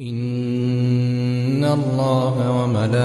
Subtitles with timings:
[0.00, 2.96] إن الله وملائكته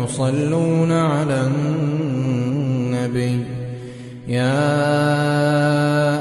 [0.00, 3.44] يصلون على النبي
[4.28, 4.64] يا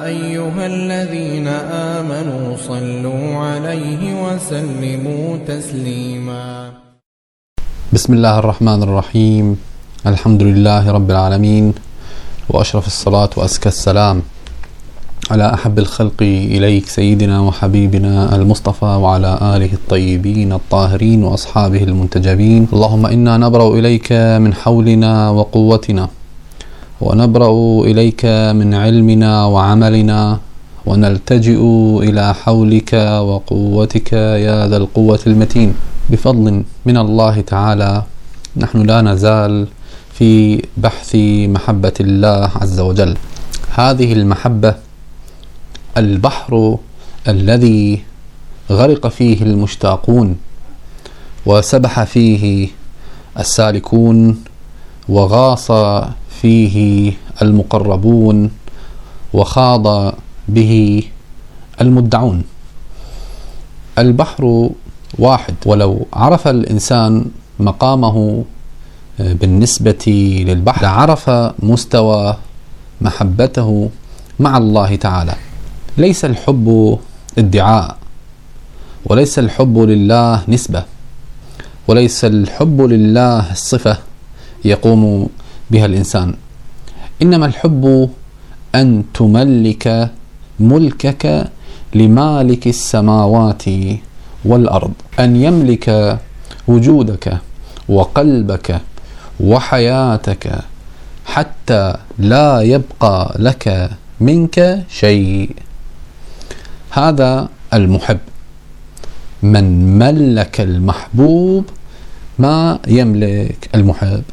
[0.05, 6.71] أيها الذين آمنوا صلوا عليه وسلموا تسليما.
[7.93, 9.55] بسم الله الرحمن الرحيم.
[10.07, 11.73] الحمد لله رب العالمين.
[12.50, 14.34] وأشرف الصلاة وأزكى السلام.
[15.32, 22.68] على أحب الخلق إليك سيدنا وحبيبنا المصطفى وعلى آله الطيبين الطاهرين وأصحابه المنتجبين.
[22.73, 26.09] اللهم إنا نبرأ إليك من حولنا وقوتنا
[27.02, 27.52] ونبرأ
[27.90, 28.26] إليك
[28.59, 30.40] من علمنا وعملنا
[30.85, 31.62] ونلتجئ
[32.05, 32.94] إلى حولك
[33.30, 35.73] وقوتك يا ذا القوة المتين.
[36.10, 38.04] بفضل من الله تعالى
[38.57, 39.68] نحن لا نزال
[40.13, 41.16] في بحث
[41.55, 43.18] محبة الله عز وجل.
[43.76, 44.84] هذه المحبة
[45.98, 46.77] البحر
[47.27, 48.04] الذي
[48.72, 50.38] غرق فيه المشتاقون
[51.46, 52.68] وسبح فيه
[53.40, 54.43] السالكون
[55.10, 55.71] وغاص
[56.41, 58.51] فيه المقربون
[59.34, 60.16] وخاض
[60.48, 61.04] به
[61.82, 62.43] المدعون.
[63.98, 64.69] البحر
[65.19, 67.25] واحد ولو عرف الإنسان
[67.59, 68.44] مقامه
[69.19, 70.06] بالنسبة
[70.47, 71.29] للبحر لعرف
[71.59, 72.38] مستوى
[73.01, 73.90] محبته
[74.40, 75.35] مع الله تعالى.
[75.97, 76.97] ليس الحب
[77.38, 77.97] ادعاء
[79.06, 80.84] وليس الحب لله نسبة
[81.88, 83.97] وليس الحب لله صفة
[84.66, 85.29] يقوم
[85.72, 86.35] بها الإنسان.
[87.22, 88.09] إنما الحب
[88.75, 90.12] أن تملك
[90.59, 91.47] ملكك
[91.96, 93.63] لمالك السماوات
[94.46, 96.18] والأرض أن يملك
[96.68, 97.38] وجودك
[97.90, 98.81] وقلبك
[99.40, 100.46] وحياتك
[101.25, 105.50] حتى لا يبقى لك منك شيء.
[106.96, 108.19] هذا المحب.
[109.44, 111.66] من ملك المحبوب
[112.40, 114.24] ما يملك المحب.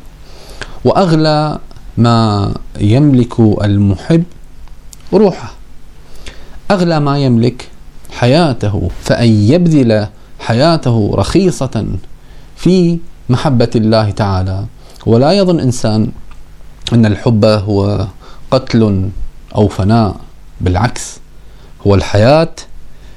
[0.85, 1.59] وأغلى
[1.99, 4.25] ما يملك المحب
[5.13, 5.53] روحه.
[6.71, 7.69] أغلى ما يملك
[8.11, 8.91] حياته.
[9.03, 10.07] فأن يبذل
[10.39, 11.87] حياته رخيصة
[12.57, 12.99] في
[13.29, 14.65] محبة الله تعالى.
[15.07, 16.09] ولا يظن إنسان
[16.93, 18.07] أن الحب هو
[18.51, 19.11] قتل
[19.55, 20.17] أو فناء.
[20.61, 21.19] بالعكس.
[21.87, 22.55] هو الحياة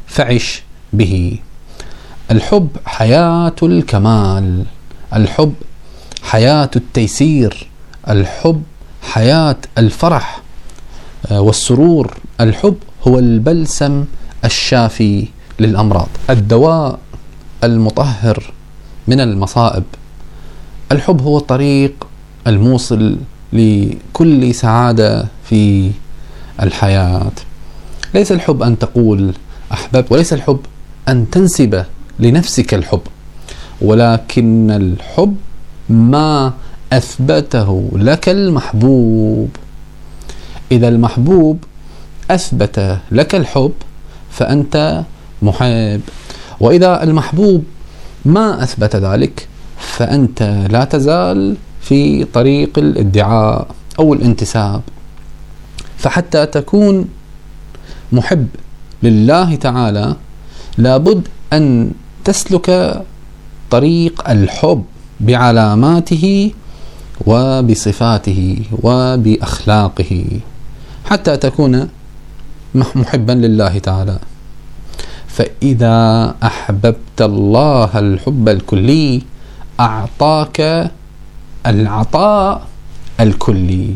[0.08, 1.40] فعش به.
[2.32, 4.66] الحب حياة الكمال.
[5.14, 5.54] الحب
[6.24, 7.68] حياة التيسير.
[8.10, 8.64] الحب
[9.02, 10.42] حياة الفرح.
[11.32, 12.14] آه، والسرور.
[12.42, 12.78] الحب
[13.08, 14.06] هو البلسم
[14.46, 15.28] الشافي
[15.60, 16.08] للأمراض.
[16.30, 17.00] الدواء
[17.64, 18.54] المطهر
[19.08, 19.84] من المصائب.
[20.92, 22.08] الحب هو الطريق
[22.48, 23.18] الموصل
[23.54, 25.92] لكل سعادة في
[26.62, 27.32] الحياة.
[28.14, 29.34] ليس الحب أن تقول
[29.72, 30.60] أحببت وليس الحب
[31.08, 31.86] أن تنسب
[32.20, 33.02] لنفسك الحب
[33.82, 35.36] ولكن الحب
[35.90, 36.54] ما
[36.94, 39.50] أثبته لك المحبوب.
[40.72, 41.64] إذا المحبوب
[42.32, 43.74] أثبت لك الحب
[44.32, 45.04] فأنت
[45.42, 46.02] محب
[46.60, 47.64] وإذا المحبوب
[48.26, 53.68] ما أثبت ذلك فأنت لا تزال في طريق الادعاء
[54.00, 54.82] أو الانتساب.
[55.98, 57.10] فحتى تكون
[58.16, 58.48] محب
[59.04, 60.16] لله تعالى
[60.80, 61.92] لابد أن
[62.24, 62.68] تسلك
[63.70, 64.84] طريق الحب
[65.20, 66.26] بعلاماته
[67.28, 70.14] وبصفاته وبأخلاقه
[71.06, 71.74] حتى تكون
[72.76, 74.18] محبا لله تعالى.
[75.28, 75.98] فإذا
[76.44, 79.22] أحببت الله الحب الكلي
[79.80, 80.60] أعطاك
[81.66, 82.50] العطاء
[83.20, 83.88] الكلي.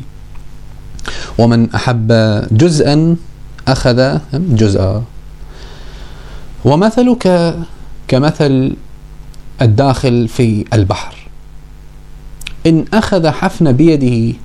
[1.40, 2.08] ومن أحب
[2.52, 3.16] جزءا
[3.72, 5.04] أخذ جزءا.
[6.66, 7.56] ومثلك
[8.08, 8.76] كمثل
[9.62, 11.16] الداخل في البحر.
[12.68, 14.38] إن أخذ حفن بيده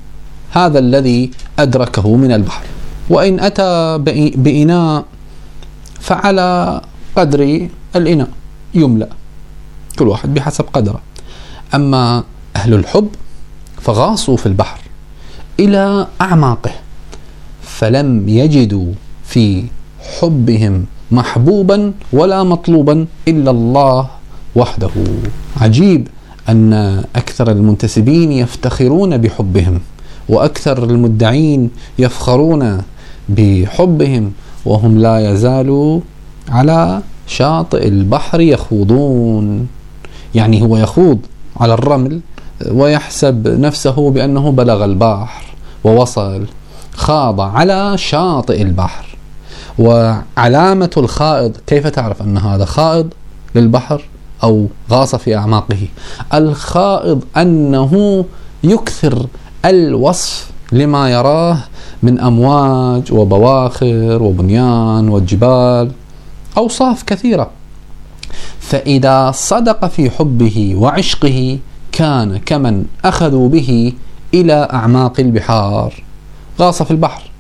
[0.50, 2.64] هذا الذي أدركه من البحر.
[3.10, 3.98] وإن أتى
[4.36, 5.04] بإناء
[6.00, 6.80] فعلى
[7.16, 8.28] قدر الإناء
[8.74, 9.08] يملأ
[9.98, 11.00] كل واحد بحسب قدره.
[11.74, 12.24] أما
[12.56, 13.08] أهل الحب
[13.82, 14.80] فغاصوا في البحر
[15.60, 16.70] إلى أعماقه
[17.62, 18.92] فلم يجدوا
[19.26, 19.64] في
[20.20, 24.08] حبهم محبوبا ولا مطلوبا إلا الله
[24.56, 24.90] وحده.
[25.60, 26.08] عجيب
[26.48, 26.72] أن
[27.16, 29.80] أكثر المنتسبين يفتخرون بحبهم
[30.28, 32.82] وأكثر المدعين يفخرون
[33.28, 34.32] بحبهم
[34.64, 36.00] وهم لا يزالوا
[36.48, 39.68] على شاطئ البحر يخوضون.
[40.34, 41.18] يعني هو يخوض
[41.56, 42.20] على الرمل
[42.70, 45.44] ويحسب نفسه بأنه بلغ البحر
[45.84, 46.46] ووصل
[46.94, 49.13] خاض على شاطئ البحر.
[49.78, 53.12] وعلامة الخائض كيف تعرف أن هذا خائض
[53.54, 54.04] للبحر
[54.42, 55.88] أو غاص في أعماقه؟
[56.34, 58.24] الخائض أنه
[58.64, 59.26] يكثر
[59.64, 61.58] الوصف لما يراه
[62.02, 65.90] من أمواج وبواخر وبنيان وجبال
[66.58, 67.50] أوصاف كثيرة.
[68.60, 71.58] فإذا صدق في حبه وعشقه
[71.92, 73.92] كان كمن أخذوا به
[74.34, 76.04] إلى أعماق البحار
[76.60, 77.33] غاص في البحر.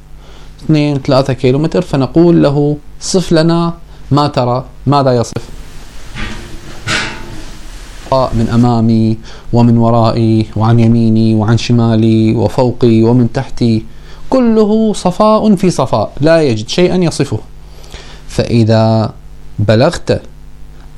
[0.64, 3.74] 2 3 كيلومتر فنقول له صف لنا
[4.10, 5.54] ما ترى ماذا يصف؟
[8.14, 9.18] من أمامي
[9.52, 13.82] ومن ورائي وعن يميني وعن شمالي وفوقي ومن تحتي.
[14.30, 17.38] كله صفاء في صفاء لا يجد شيئا يصفه.
[18.28, 19.12] فإذا
[19.58, 20.22] بلغت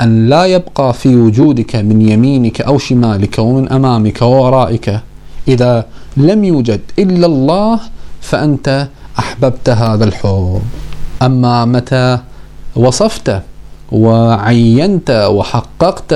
[0.01, 5.01] أن لا يبقى في وجودك من يمينك أو شمالك ومن أمامك وورائك
[5.49, 5.87] إذا
[6.17, 7.81] لم يوجد إلا الله
[8.21, 10.63] فأنت أحببت هذا الحب
[11.23, 12.19] أما متى
[12.77, 13.43] وصفت
[13.93, 16.15] وعينت وحققت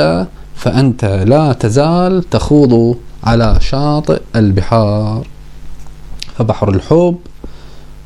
[0.57, 5.27] فأنت لا تزال تخوض على شاطئ البحار.
[6.39, 7.17] فبحر الحب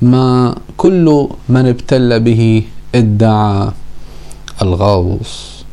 [0.03, 2.63] ما كل من ابتل به
[2.95, 3.69] ادعى
[4.63, 5.65] الغوص.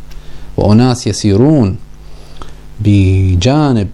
[0.57, 1.77] وأناس يسيرون
[2.79, 3.87] بجانب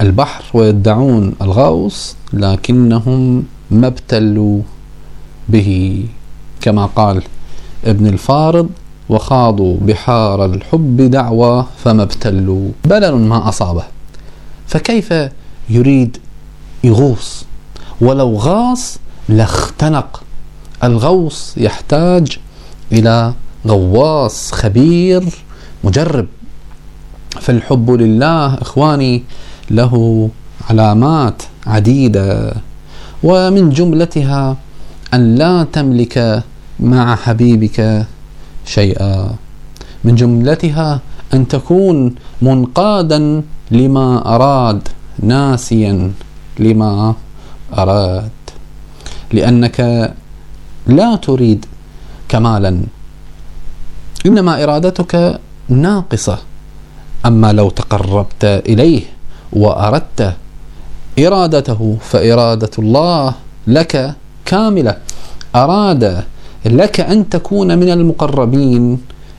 [0.00, 4.60] البحر ويدعون الغوص لكنهم ما ابتلوا
[5.48, 6.04] به
[6.60, 7.22] كما قال
[7.84, 8.68] ابن الفارض
[9.08, 12.68] وخاضوا بحار الحب دعوى فما ابتلوا.
[12.84, 13.84] بلل ما أصابه.
[14.66, 15.14] فكيف
[15.70, 16.16] يريد
[16.84, 17.44] يغوص؟
[18.00, 18.98] ولو غاص
[19.28, 20.22] لاختنق.
[20.84, 22.38] الغوص يحتاج
[22.92, 23.32] إلى
[23.66, 25.24] غواص خبير
[25.84, 26.26] مجرب.
[27.40, 29.22] فالحب لله إخواني
[29.70, 30.30] له
[30.70, 32.54] علامات عديدة.
[33.22, 34.56] ومن جملتها
[35.14, 36.42] أن لا تملك
[36.80, 38.06] مع حبيبك
[38.64, 39.34] شيئا.
[40.04, 41.00] من جملتها
[41.34, 44.88] أن تكون منقادا لما أراد
[45.18, 46.12] ناسيا
[46.58, 47.14] لما
[47.78, 48.30] أراد.
[49.32, 49.78] لأنك
[50.86, 51.66] لا تريد
[52.28, 52.72] كمالا.
[54.26, 56.38] إنما إرادتك ناقصة.
[57.26, 59.02] أما لو تقربت إليه
[59.52, 60.36] وأردت
[61.26, 63.34] إرادته فإرادة الله
[63.66, 64.96] لك كاملة.
[65.54, 66.24] أراد
[66.66, 68.98] لك أن تكون من المقربين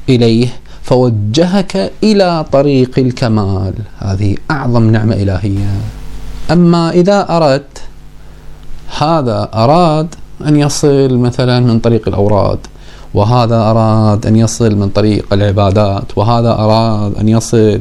[0.10, 0.48] إليه
[0.84, 3.74] فوجهك إلى طريق الكمال.
[4.00, 5.72] هذه أعظم نعمة إلهية.
[6.52, 7.82] أما إذا أردت
[8.98, 10.16] هذا أراد
[10.48, 12.60] أن يصل مثلا من طريق الأوراد
[13.14, 17.80] وهذا أراد أن يصل من طريق العبادات وهذا أراد أن يصل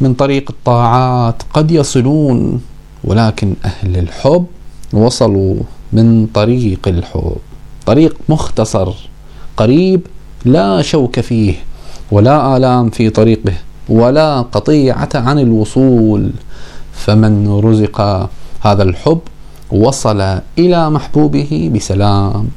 [0.00, 2.60] من طريق الطاعات قد يصلون
[3.04, 4.46] ولكن أهل الحب
[4.92, 5.56] وصلوا
[5.92, 7.36] من طريق الحب.
[7.86, 8.94] طريق مختصر
[9.56, 10.00] قريب
[10.44, 11.54] لا شوك فيه
[12.10, 13.52] ولا آلام في طريقه
[13.88, 16.30] ولا قطيعة عن الوصول.
[16.92, 18.28] فمن رزق
[18.60, 19.20] هذا الحب
[19.70, 20.20] وصل
[20.58, 22.48] إلى محبوبه بسلام.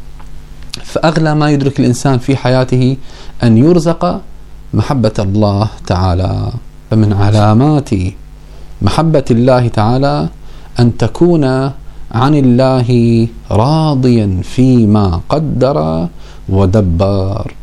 [0.84, 2.98] فأغلى ما يدرك الإنسان في حياته
[3.44, 4.22] أن يرزق
[4.74, 6.52] محبة الله تعالى.
[6.92, 7.90] فمن علامات
[8.82, 10.30] محبة الله تعالى
[10.80, 11.46] أن تكون
[12.12, 12.90] عن الله
[13.52, 16.08] راضيا فيما قدر
[16.50, 17.54] ودبر.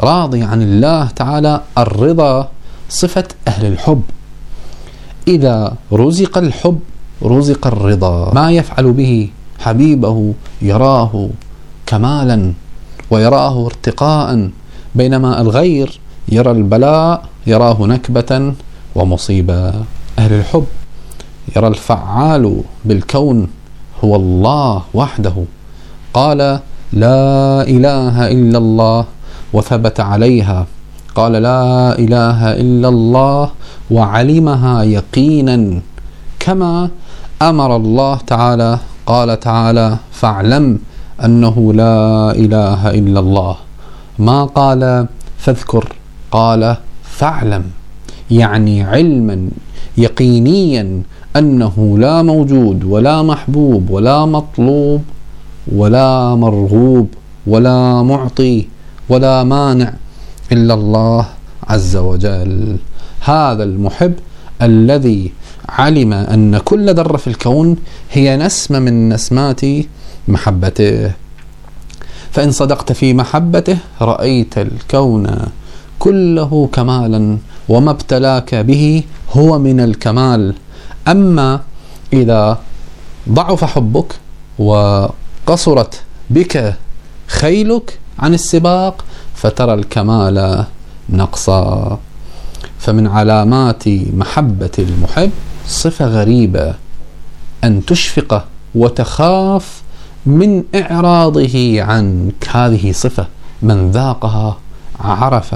[0.00, 2.48] راضي عن الله تعالى الرضا
[2.88, 4.02] صفة أهل الحب.
[5.28, 6.78] إذا رزق الحب
[7.22, 8.32] رزق الرضا.
[8.34, 11.28] ما يفعل به حبيبه يراه
[11.86, 12.52] كمالا
[13.10, 14.50] ويراه ارتقاء.
[14.94, 18.52] بينما الغير يرى البلاء يراه نكبة
[18.94, 19.72] ومصيبة
[20.24, 20.66] أهل الحب.
[21.56, 23.48] يرى الفعال بالكون
[24.04, 25.36] هو الله وحده.
[26.14, 26.38] قال
[26.92, 29.04] لا إله إلا الله
[29.52, 30.66] وثبت عليها.
[31.14, 33.50] قال لا إله إلا الله
[33.90, 35.80] وعلمها يقينا
[36.40, 36.90] كما
[37.42, 38.78] أمر الله تعالى.
[39.06, 40.78] قال تعالى فاعلم
[41.24, 43.56] أنه لا إله إلا الله.
[44.18, 45.06] ما قال؟
[45.38, 45.84] فاذكر.
[46.30, 47.64] قال فاعلم.
[48.30, 49.48] يعني علما
[49.98, 51.02] يقينيا
[51.36, 55.02] أنه لا موجود ولا محبوب ولا مطلوب
[55.72, 57.08] ولا مرغوب
[57.46, 58.66] ولا معطي
[59.08, 59.94] ولا مانع
[60.52, 61.26] إلا الله
[61.68, 62.76] عز وجل.
[63.20, 64.14] هذا المحب
[64.62, 65.32] الذي
[65.68, 67.76] علم أن كل ذره في الكون
[68.12, 69.60] هي نسمة من نسمات
[70.28, 71.12] محبته.
[72.30, 75.36] فإن صدقت في محبته رأيت الكون
[75.98, 79.02] كله كمالا وما ابتلاك به
[79.32, 80.54] هو من الكمال.
[81.08, 81.60] أما
[82.12, 82.58] إذا
[83.28, 84.14] ضعف حبك
[84.58, 86.74] وقصرت بك
[87.26, 89.04] خيلك عن السباق
[89.34, 90.64] فترى الكمال
[91.10, 91.98] نقصا.
[92.78, 95.30] فمن علامات محبة المحب
[95.66, 96.74] صفة غريبة
[97.64, 98.44] أن تشفق
[98.74, 99.82] وتخاف
[100.26, 102.48] من إعراضه عنك.
[102.50, 103.26] هذه صفة
[103.62, 104.58] من ذاقها
[105.00, 105.54] عرف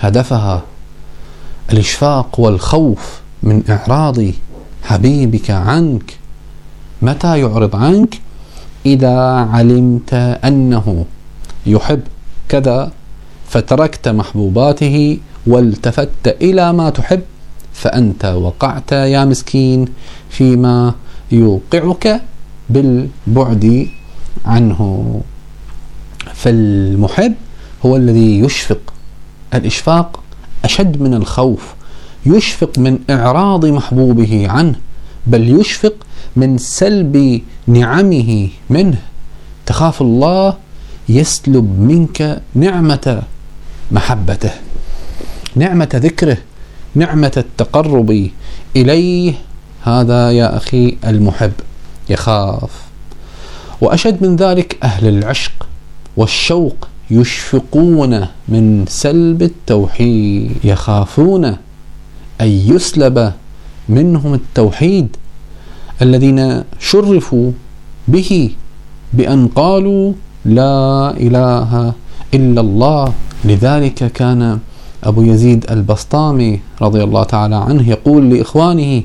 [0.00, 0.62] هدفها
[1.72, 4.16] الإشفاق والخوف من إعراض
[4.84, 6.18] حبيبك عنك.
[7.02, 8.20] متى يعرض عنك؟
[8.86, 9.16] إذا
[9.52, 11.04] علمت أنه
[11.66, 12.00] يحب
[12.48, 12.92] كذا
[13.48, 17.20] فتركت محبوباته والتفت إلى ما تحب
[17.72, 19.84] فأنت وقعت يا مسكين
[20.30, 20.94] فيما
[21.32, 22.22] يوقعك
[22.70, 23.88] بالبعد
[24.44, 24.80] عنه.
[26.34, 27.34] فالمحب
[27.86, 28.80] هو الذي يشفق.
[29.54, 30.20] الإشفاق
[30.64, 31.74] أشد من الخوف
[32.26, 34.74] يشفق من إعراض محبوبه عنه
[35.26, 35.94] بل يشفق
[36.36, 38.98] من سلب نعمه منه.
[39.66, 40.56] تخاف الله
[41.08, 43.22] يسلب منك نعمة
[43.92, 44.50] محبته
[45.56, 46.36] نعمة ذكره
[46.94, 48.28] نعمة التقرب
[48.76, 49.34] إليه.
[49.82, 51.52] هذا يا أخي المحب
[52.08, 52.70] يخاف.
[53.80, 55.66] وأشد من ذلك أهل العشق
[56.16, 61.44] والشوق يشفقون من سلب التوحيد يخافون
[62.40, 63.32] أن يسلب
[63.88, 65.16] منهم التوحيد
[66.02, 67.52] الذين شرفوا
[68.08, 68.50] به
[69.12, 70.12] بأن قالوا
[70.44, 71.92] لا إله
[72.34, 73.12] إلا الله.
[73.44, 74.58] لذلك كان
[75.04, 79.02] أبو يزيد البسطامي رضي الله تعالى عنه يقول لإخوانه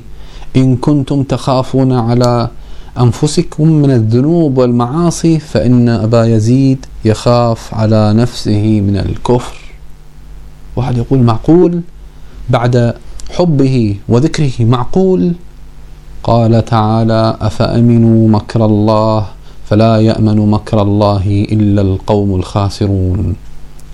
[0.56, 2.48] إن كنتم تخافون على
[3.00, 9.56] أنفسكم من الذنوب والمعاصي فإن أبا يزيد يخاف على نفسه من الكفر.
[10.76, 11.80] واحد يقول معقول؟
[12.50, 12.94] بعد
[13.30, 15.32] حبه وذكره معقول؟
[16.22, 19.26] قال تعالى أفأمنوا مكر الله
[19.66, 23.36] فلا يأمن مكر الله إلا القوم الخاسرون.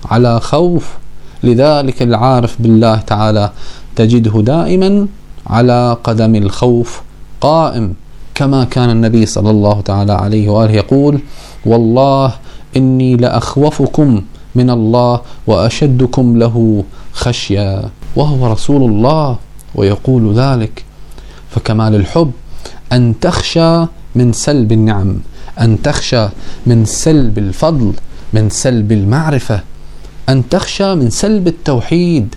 [0.05, 0.97] على خوف
[1.43, 3.51] لذلك العارف بالله تعالى
[3.95, 5.07] تجده دائما
[5.47, 7.01] على قدم الخوف
[7.41, 7.93] قائم.
[8.35, 11.19] كما كان النبي صلى الله تعالى عليه وآله يقول
[11.65, 12.33] والله
[12.77, 14.21] إني لأخوفكم
[14.55, 17.89] من الله وأشدكم له خشية.
[18.15, 19.37] وهو رسول الله
[19.75, 20.85] ويقول ذلك.
[21.49, 22.31] فكمال الحب
[22.91, 23.85] أن تخشى
[24.15, 25.17] من سلب النعم
[25.61, 26.27] أن تخشى
[26.65, 27.93] من سلب الفضل
[28.33, 29.61] من سلب المعرفة
[30.29, 32.35] أن تخشى من سلب التوحيد.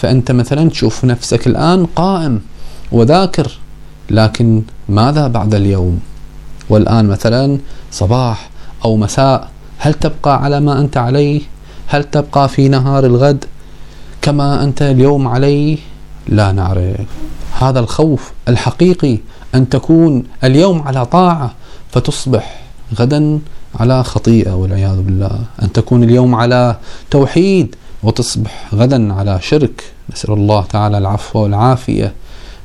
[0.00, 2.40] فأنت مثلا تشوف نفسك الآن قائم
[2.92, 3.58] وذاكر
[4.10, 6.00] لكن ماذا بعد اليوم؟
[6.68, 7.58] والآن مثلا
[7.90, 8.50] صباح
[8.84, 9.48] أو مساء
[9.78, 11.40] هل تبقى على ما أنت عليه؟
[11.86, 13.44] هل تبقى في نهار الغد
[14.22, 15.78] كما أنت اليوم عليه؟
[16.28, 17.00] لا نعرف.
[17.60, 19.18] هذا الخوف الحقيقي
[19.54, 21.52] أن تكون اليوم على طاعة
[21.90, 22.60] فتصبح
[22.94, 23.38] غدا
[23.74, 25.38] على خطيئة والعياذ بالله.
[25.62, 26.76] أن تكون اليوم على
[27.10, 29.84] توحيد وتصبح غدا على شرك.
[30.12, 32.12] نسأل الله تعالى العفو والعافية.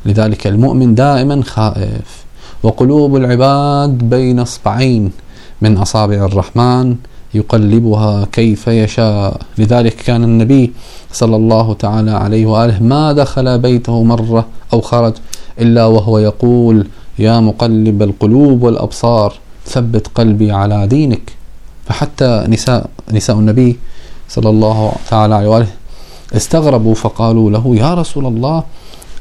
[0.05, 2.25] لذلك المؤمن دائما خائف.
[2.63, 5.11] وقلوب العباد بين اصبعين
[5.61, 6.95] من أصابع الرحمن
[7.33, 9.41] يقلبها كيف يشاء.
[9.57, 10.73] لذلك كان النبي
[11.13, 15.13] صلى الله تعالى عليه وآله ما دخل بيته مرة أو خرج
[15.59, 16.87] إلا وهو يقول
[17.19, 19.33] يا مقلب القلوب والأبصار
[19.65, 21.31] ثبت قلبي على دينك.
[21.85, 23.77] فحتى نساء نساء النبي
[24.29, 25.67] صلى الله تعالى عليه وآله
[26.35, 28.63] استغربوا فقالوا له يا رسول الله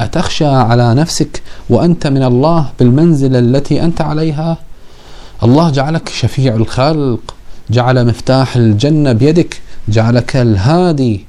[0.00, 4.56] أتخشى على نفسك وأنت من الله بالمنزلة التي أنت عليها؟
[5.42, 7.34] الله جعلك شفيع الخلق
[7.70, 11.26] جعل مفتاح الجنة بيدك جعلك الهادي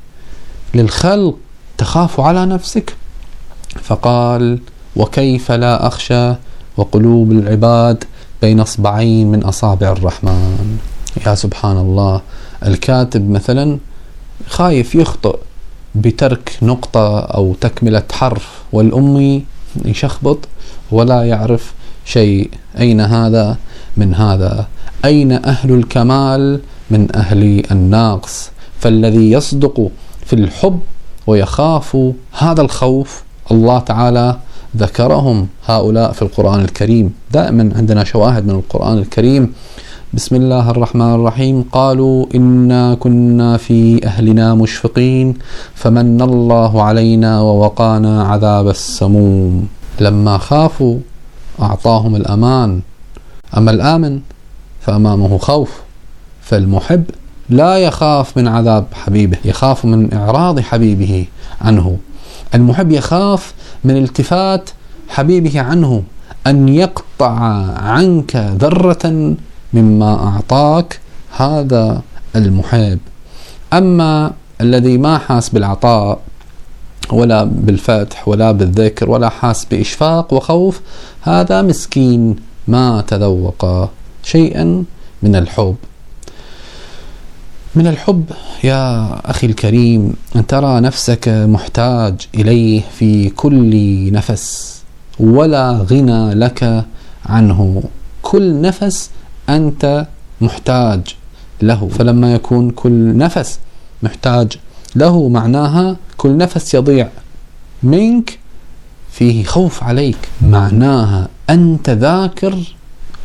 [0.74, 1.36] للخلق
[1.78, 2.96] تخاف على نفسك؟
[3.82, 4.60] فقال
[4.96, 6.34] وكيف لا أخشى؟
[6.78, 8.04] وقلوب العباد
[8.42, 10.78] بين أصبعين من أصابع الرحمن.
[11.28, 12.22] يا سبحان الله
[12.66, 13.78] الكاتب مثلا
[14.48, 15.36] خايف يخطئ
[15.96, 18.59] بترك نقطة أو تكملة حرف.
[18.72, 19.44] والأمي
[19.86, 20.38] يشخبط
[20.92, 21.74] ولا يعرف
[22.06, 22.50] شيء.
[22.80, 23.58] أين هذا؟
[23.98, 24.68] من هذا.
[25.06, 26.60] أين أهل الكمال؟
[26.92, 28.52] من أهل الناقص.
[28.80, 29.92] فالذي يصدق
[30.26, 30.80] في الحب
[31.28, 31.98] ويخاف
[32.38, 34.38] هذا الخوف الله تعالى
[34.78, 37.14] ذكرهم هؤلاء في القرآن الكريم.
[37.32, 39.54] دائما عندنا شواهد من القرآن الكريم.
[40.14, 45.34] بسم الله الرحمن الرحيم قالوا إنا كنا في أهلنا مشفقين
[45.76, 49.68] فمن الله علينا ووقانا عذاب السموم
[50.00, 50.98] لما خافوا
[51.62, 52.82] أعطاهم الأمان
[53.58, 54.20] أما الآمن
[54.82, 55.82] فأمامه خوف
[56.42, 57.04] فالمحب
[57.50, 61.26] لا يخاف من عذاب حبيبه يخاف من إعراض حبيبه
[61.62, 61.98] عنه
[62.56, 64.70] المحب يخاف من التفات
[65.10, 66.04] حبيبه عنه
[66.48, 67.32] أن يقطع
[67.78, 69.36] عنك ذرة
[69.74, 71.00] مما أعطاك
[71.38, 72.02] هذا
[72.36, 73.00] المحب
[73.74, 76.20] أما الذي ما حاس بالعطاء
[77.12, 80.82] ولا بالفتح ولا بالذكر ولا حاس بإشفاق وخوف
[81.22, 82.36] هذا مسكين
[82.68, 83.90] ما تذوق
[84.24, 84.84] شيئا
[85.24, 85.76] من الحب.
[87.76, 88.26] من الحب
[88.64, 94.76] يا أخي الكريم أن ترى نفسك محتاج إليه في كل نفس
[95.20, 96.86] ولا غنى لك
[97.26, 97.84] عنه.
[98.22, 99.10] كل نفس
[99.50, 100.08] أنت
[100.42, 101.02] محتاج
[101.62, 101.88] له.
[101.88, 103.60] فلما يكون كل نفس
[104.04, 104.58] محتاج
[104.96, 107.08] له معناها كل نفس يضيع
[107.84, 108.40] منك
[109.12, 110.18] فيه خوف عليك.
[110.42, 112.56] معناها أنت ذاكر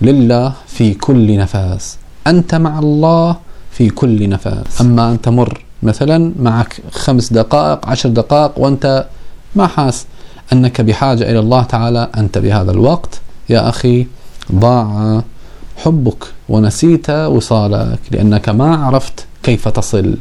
[0.03, 3.37] لله في كل نفس أنت مع الله
[3.71, 9.07] في كل نفس أما أن تمر مثلا معك خمس دقائق عشر دقائق وأنت
[9.57, 10.07] ما حاس
[10.53, 14.07] أنك بحاجة إلى الله تعالى أنت بهذا الوقت يا أخي
[14.55, 15.23] ضاع
[15.77, 20.17] حبك ونسيت وصالك لأنك ما عرفت كيف تصل.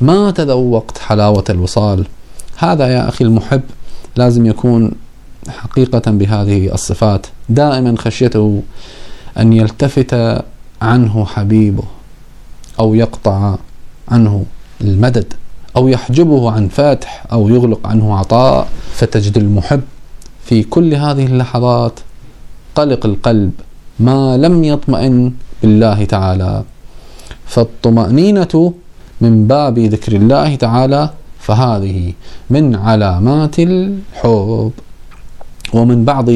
[0.00, 2.06] ما تذوقت حلاوة الوصال.
[2.56, 3.62] هذا يا أخي المحب
[4.16, 4.92] لازم يكون
[5.48, 7.26] حقيقة بهذه الصفات.
[7.48, 8.62] دائما خشيته
[9.38, 10.42] أن يلتفت
[10.82, 11.84] عنه حبيبه
[12.80, 13.56] أو يقطع
[14.08, 14.44] عنه
[14.80, 15.32] المدد
[15.76, 18.68] أو يحجبه عن فاتح أو يغلق عنه عطاء.
[18.94, 19.82] فتجد المحب
[20.44, 22.00] في كل هذه اللحظات
[22.74, 23.52] قلق القلب
[24.00, 25.32] ما لم يطمئن
[25.62, 26.64] بالله تعالى.
[27.46, 28.72] فالطمأنينة
[29.20, 32.12] من باب ذكر الله تعالى فهذه
[32.50, 34.72] من علامات الحب.
[35.74, 36.28] ومن بعض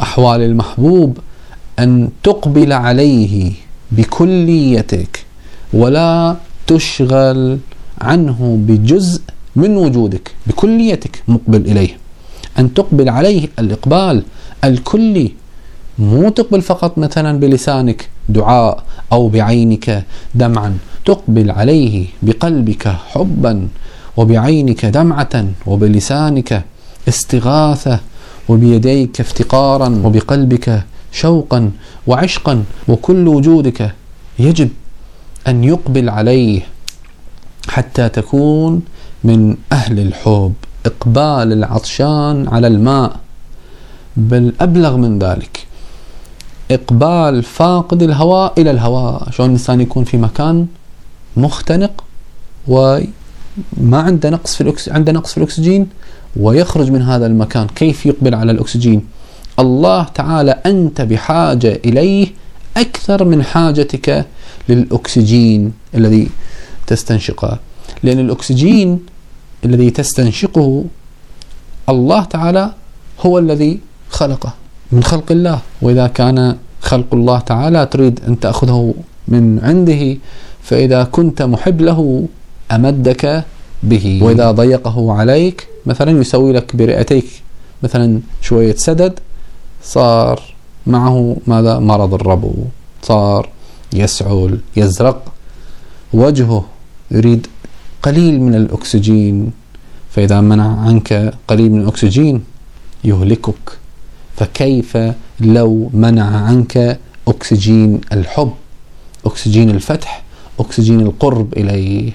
[0.00, 1.18] أحوال المحبوب
[1.78, 3.52] أن تقبل عليه
[3.92, 5.24] بكليتك
[5.72, 7.58] ولا تشغل
[8.00, 9.22] عنه بجزء
[9.56, 11.98] من وجودك بكليتك مقبل إليه.
[12.58, 14.22] أن تقبل عليه الإقبال
[14.64, 15.32] الكلي
[15.98, 18.82] مو تقبل فقط مثلا بلسانك دعاء
[19.12, 23.68] أو بعينك دمعا تقبل عليه بقلبك حبا
[24.16, 26.64] وبعينك دمعة وبلسانك
[27.08, 28.00] استغاثة
[28.48, 31.70] وبيديك افتقارا وبقلبك شوقا
[32.06, 33.94] وعشقا وكل وجودك
[34.38, 34.68] يجب
[35.48, 36.60] أن يقبل عليه
[37.68, 38.82] حتى تكون
[39.24, 40.52] من أهل الحب.
[40.86, 43.16] إقبال العطشان على الماء
[44.16, 45.63] بل أبلغ من ذلك.
[46.70, 50.66] إقبال فاقد الهواء إلى الهواء شلون الإنسان يكون في مكان
[51.36, 52.04] مختنق
[52.68, 54.88] وما عنده نقص في الأكس...
[54.88, 55.88] عنده نقص في الأكسجين
[56.36, 57.66] ويخرج من هذا المكان.
[57.66, 59.06] كيف يقبل على الأكسجين؟
[59.58, 62.28] الله تعالى أنت بحاجة إليه
[62.76, 64.26] أكثر من حاجتك
[64.68, 66.28] للأكسجين الذي
[66.86, 67.58] تستنشقه.
[68.02, 69.00] لأن الأكسجين
[69.64, 70.84] الذي تستنشقه
[71.88, 72.72] الله تعالى
[73.20, 74.52] هو الذي خلقه.
[74.94, 75.58] من خلق الله.
[75.82, 76.38] وإذا كان
[76.80, 78.94] خلق الله تعالى تريد أن تأخذه
[79.28, 80.02] من عنده
[80.62, 82.00] فإذا كنت محب له
[82.72, 83.44] أمدك
[83.82, 84.06] به.
[84.22, 87.28] وإذا ضيقه عليك مثلا يسوي لك برئتيك
[87.82, 89.14] مثلا شوية سدد
[89.82, 90.36] صار
[90.86, 92.54] معه ماذا؟ مرض الربو.
[93.02, 93.48] صار
[93.92, 95.20] يسعل يزرق.
[96.12, 96.64] وجهه
[97.10, 97.46] يريد
[98.02, 99.36] قليل من الأكسجين.
[100.10, 102.44] فإذا منع عنك قليل من الأكسجين
[103.04, 103.83] يهلكك.
[104.36, 104.98] فكيف
[105.40, 108.52] لو منع عنك أكسجين الحب
[109.26, 110.22] أكسجين الفتح
[110.60, 112.12] أكسجين القرب إليه؟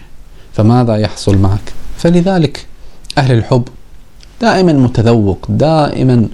[0.53, 2.65] فماذا يحصل معك؟ فلذلك
[3.17, 3.63] أهل الحب
[4.41, 6.27] دائما متذوق دائما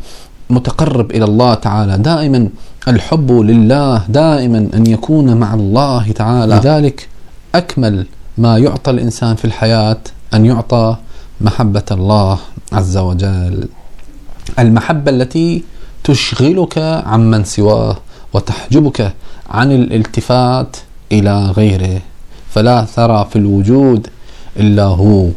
[0.50, 2.50] متقرب إلى الله تعالى دائما
[2.88, 6.56] الحب لله دائما أن يكون مع الله تعالى.
[6.56, 7.08] لذلك
[7.56, 8.06] أكمل
[8.38, 9.98] ما يعطى الإنسان في الحياة
[10.34, 10.98] أن يعطى
[11.42, 12.40] محبة الله
[12.72, 13.68] عز وجل.
[14.60, 15.64] المحبة التي
[16.06, 17.98] تشغلك عمن سواه
[18.34, 19.14] وتحجبك
[19.50, 20.78] عن الالتفات
[21.12, 22.02] إلى غيره.
[22.50, 24.08] فلا ترى في الوجود
[24.60, 25.28] إلا هو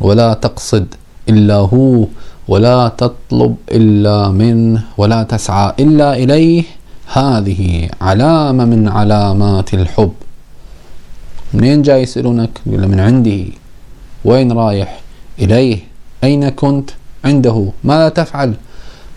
[0.00, 0.86] ولا تقصد
[1.28, 2.06] إلا هو
[2.48, 6.64] ولا تطلب إلا منه ولا تسعى إلا إليه.
[7.12, 10.12] هذه علامة من علامات الحب.
[11.54, 13.52] منين جاي يسألونك؟ يقول من عندي.
[14.24, 15.00] وين رايح
[15.38, 15.78] إليه؟
[16.24, 16.90] أين كنت
[17.24, 18.54] عنده؟ ماذا تفعل؟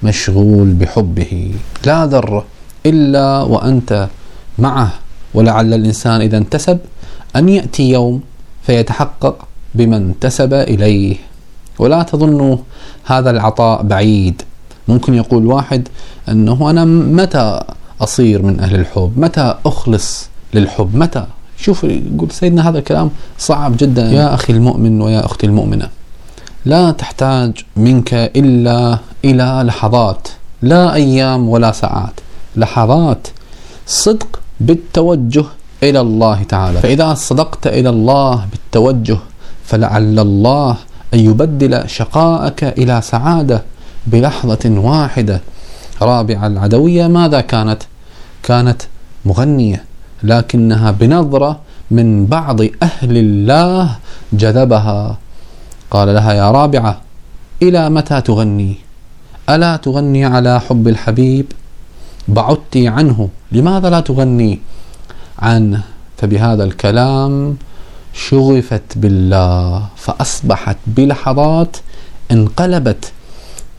[0.04, 1.52] مشغول بحبه.
[1.86, 2.46] لا ذره
[2.86, 4.08] إلا وأنت
[4.60, 4.92] معه.
[5.34, 6.80] ولعل الإنسان إذا انتسب
[7.36, 8.22] أن يأتي يوم
[8.64, 11.16] فيتحقق بما انتسب إليه.
[11.80, 12.58] ولا تظنوا
[13.06, 14.42] هذا العطاء بعيد.
[14.88, 15.88] ممكن يقول واحد
[16.30, 17.62] أنه أنا متى
[18.02, 21.26] أصير من أهل الحب؟ متى أخلص للحب؟ متى؟
[21.58, 24.12] شوف يقول سيدنا هذا الكلام صعب جدا.
[24.12, 25.90] يا أخي المؤمن ويا أختي المؤمنة
[26.66, 30.28] لا تحتاج منك إلا إلى لحظات
[30.62, 32.14] لا أيام ولا ساعات.
[32.56, 33.28] لحظات
[33.88, 35.46] صدق بالتوجه
[35.84, 36.80] إلى الله تعالى.
[36.80, 39.18] فإذا صدقت إلى الله بالتوجه
[39.66, 40.76] فلعل الله
[41.14, 43.64] أن يبدل شقاءك إلى سعادة
[44.08, 45.42] بلحظة واحدة.
[46.02, 47.84] رابعة العدوية ماذا كانت؟
[48.44, 48.82] كانت
[49.26, 49.84] مغنية
[50.24, 51.60] لكنها بنظرة
[51.92, 53.96] من بعض أهل الله
[54.34, 55.18] جذبها
[55.94, 57.02] قال لها يا رابعة
[57.62, 58.76] إلى متى تغني؟
[59.50, 61.46] ألا تغني على حب الحبيب؟
[62.28, 64.60] بعدت عنه لماذا لا تغني؟
[65.40, 65.82] عنه
[66.18, 67.58] فبهذا الكلام
[68.14, 71.78] شغفت بالله فأصبحت بلحظات
[72.32, 73.12] انقلبت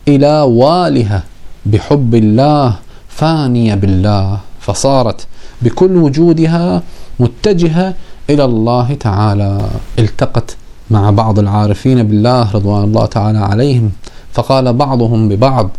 [0.08, 1.22] إلى والهة
[1.66, 2.74] بحب الله
[3.08, 5.26] فانية بالله فصارت
[5.62, 6.82] بكل وجودها
[7.20, 7.94] متجهة
[8.30, 9.58] إلى الله تعالى
[9.98, 10.56] التقت
[10.90, 13.92] مع بعض العارفين بالله رضوان الله تعالى عليهم
[14.32, 15.70] فقال بعضهم ببعض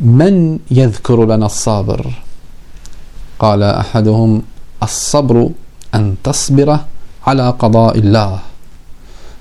[0.00, 2.12] من يذكر لنا الصابر؟
[3.38, 4.42] قال أحدهم
[4.82, 5.50] الصبر
[5.94, 6.78] أن تصبر
[7.26, 8.38] على قضاء الله.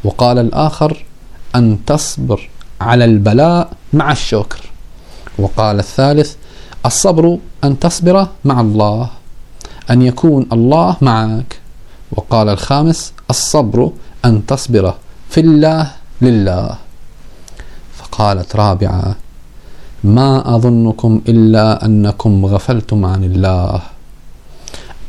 [0.04, 1.06] وقال الآخر
[1.56, 2.50] أن تصبر
[2.82, 4.62] على البلاء مع الشكر.
[5.40, 6.36] وقال الثالث
[6.86, 9.10] الصبر أن تصبر مع الله
[9.90, 11.60] أن يكون الله معك.
[12.12, 13.92] وقال الخامس الصبر
[14.26, 14.94] أن تصبر
[15.30, 16.78] في الله لله.
[17.94, 19.16] فقالت رابعة
[20.04, 23.82] ما أظنكم إلا أنكم غفلتم عن الله.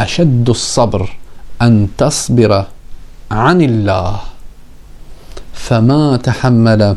[0.01, 1.17] أشد الصبر
[1.63, 2.65] أن تصبر
[3.31, 4.21] عن الله.
[5.53, 6.97] فما تحمل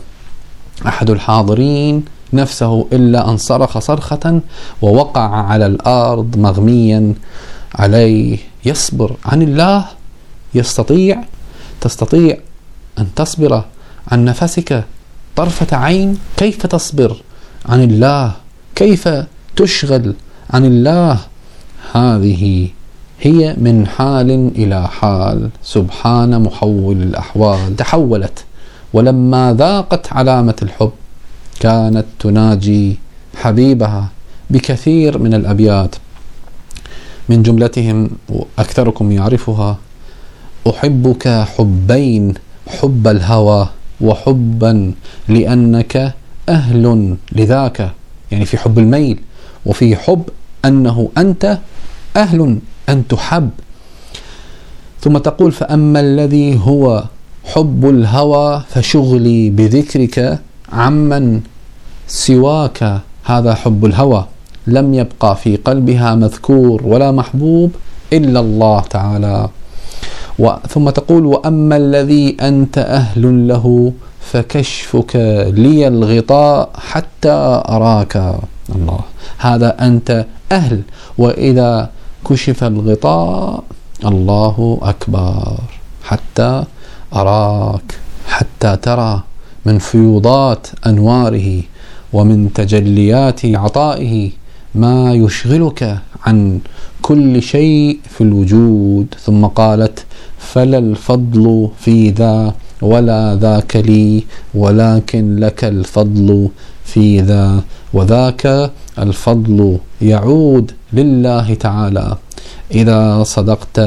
[0.87, 4.41] أحد الحاضرين نفسه إلا أن صرخ صرخة
[4.81, 7.13] ووقع على الأرض مغميا
[7.75, 8.37] عليه.
[8.65, 9.85] يصبر عن الله؟
[10.53, 11.23] يستطيع؟
[11.81, 12.37] تستطيع
[12.99, 13.63] أن تصبر
[14.07, 14.83] عن نفسك
[15.35, 17.17] طرفة عين كيف تصبر
[17.65, 18.31] عن الله؟
[18.75, 19.09] كيف
[19.55, 20.13] تشغل
[20.49, 21.19] عن الله؟
[21.93, 22.69] هذه
[23.21, 25.49] هي من حال إلى حال.
[25.63, 27.75] سبحان محول الأحوال.
[27.75, 28.43] تحولت.
[28.93, 30.91] ولما ذاقت علامة الحب
[31.59, 32.97] كانت تناجي
[33.35, 34.09] حبيبها
[34.49, 35.95] بكثير من الأبيات.
[37.29, 38.09] من جملتهم
[38.59, 39.77] أكثركم يعرفها
[40.69, 42.33] أحبك حبين
[42.67, 43.69] حب الهوى
[44.01, 44.93] وحبا
[45.29, 46.13] لأنك
[46.49, 47.91] أهل لذاك.
[48.31, 49.19] يعني في حب الميل
[49.65, 50.23] وفي حب
[50.65, 51.57] أنه أنت
[52.15, 53.49] أهل أن تحب
[55.01, 57.03] ثم تقول فأما الذي هو
[57.45, 60.39] حب الهوى فشغلي بذكرك
[60.71, 61.41] عمن
[62.07, 63.01] سواك.
[63.23, 64.25] هذا حب الهوى.
[64.67, 67.71] لم يبقى في قلبها مذكور ولا محبوب
[68.13, 69.49] إلا الله تعالى.
[70.69, 75.15] ثم تقول وأما الذي أنت أهل له فكشفك
[75.53, 78.35] لي الغطاء حتى أراك.
[78.75, 78.99] الله.
[79.37, 80.81] هذا أنت أهل.
[81.17, 81.89] وإذا
[82.29, 83.63] كشف الغطاء
[84.05, 85.57] الله أكبر.
[86.03, 86.63] حتى
[87.15, 87.99] أراك.
[88.27, 89.23] حتى ترى
[89.65, 91.61] من فيوضات أنواره
[92.13, 94.31] ومن تجليات عطائه
[94.75, 96.59] ما يشغلك عن
[97.01, 99.15] كل شيء في الوجود.
[99.25, 99.96] ثم قالت
[100.53, 106.49] فلا الفضل في ذا ولا ذاك لي ولكن لك الفضل
[106.85, 112.17] في ذا وذاك الفضل يعود لله تعالى.
[112.71, 113.77] إذا صدقت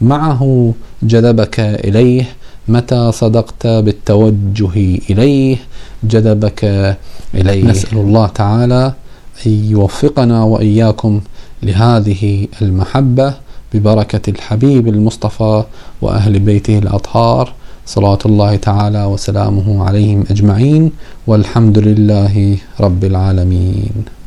[0.00, 2.24] معه جذبك إليه
[2.68, 4.74] متى صدقت بالتوجه
[5.10, 5.56] إليه
[6.04, 6.60] جذبك
[7.34, 8.26] إليه؟ نسأل الله.
[8.26, 8.92] تعالى
[9.46, 11.20] أن يوفقنا وإياكم
[11.62, 13.34] لهذه المحبة.
[13.74, 15.64] ببركة الحبيب المصطفى
[16.02, 17.52] وأهل بيته الأطهار
[17.86, 20.92] صلوات الله تعالى وسلامه عليهم أجمعين
[21.26, 24.21] والحمد لله رب العالمين.